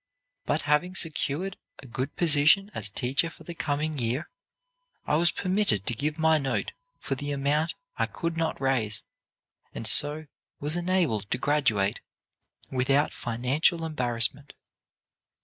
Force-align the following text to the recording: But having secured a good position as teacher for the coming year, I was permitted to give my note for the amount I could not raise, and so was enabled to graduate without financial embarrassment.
But 0.47 0.63
having 0.63 0.95
secured 0.95 1.57
a 1.77 1.85
good 1.85 2.15
position 2.15 2.71
as 2.73 2.89
teacher 2.89 3.29
for 3.29 3.43
the 3.43 3.53
coming 3.53 3.99
year, 3.99 4.31
I 5.05 5.15
was 5.15 5.29
permitted 5.29 5.85
to 5.85 5.93
give 5.93 6.17
my 6.17 6.39
note 6.39 6.71
for 6.97 7.13
the 7.13 7.31
amount 7.31 7.75
I 7.99 8.07
could 8.07 8.35
not 8.35 8.59
raise, 8.59 9.03
and 9.75 9.85
so 9.85 10.25
was 10.59 10.75
enabled 10.75 11.29
to 11.29 11.37
graduate 11.37 11.99
without 12.71 13.13
financial 13.13 13.85
embarrassment. 13.85 14.53